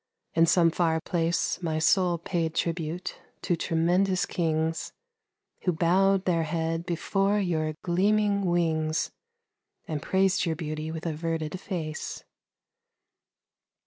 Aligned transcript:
in 0.33 0.47
some 0.47 0.71
far 0.71 0.99
place 0.99 1.61
My 1.61 1.77
soul 1.77 2.17
paid 2.17 2.55
tribute 2.55 3.19
to 3.43 3.55
tremendous 3.55 4.25
kings, 4.25 4.93
Who 5.65 5.73
bowed 5.73 6.25
their 6.25 6.41
head 6.41 6.87
before 6.87 7.37
your 7.39 7.75
gleaming 7.83 8.45
wings 8.47 9.11
And 9.87 10.01
praised 10.01 10.43
your 10.43 10.55
beauty 10.55 10.89
with 10.89 11.05
averted 11.05 11.59
face. 11.59 12.23